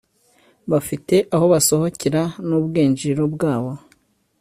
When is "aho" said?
1.35-1.45